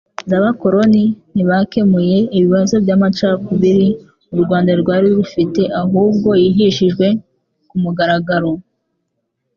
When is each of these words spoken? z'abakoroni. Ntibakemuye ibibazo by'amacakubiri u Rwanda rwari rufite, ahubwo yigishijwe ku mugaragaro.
z'abakoroni. 0.29 1.05
Ntibakemuye 1.33 2.17
ibibazo 2.37 2.75
by'amacakubiri 2.83 3.87
u 4.33 4.35
Rwanda 4.41 4.71
rwari 4.81 5.07
rufite, 5.17 5.61
ahubwo 5.81 6.29
yigishijwe 6.41 7.07
ku 7.69 7.75
mugaragaro. 7.83 8.51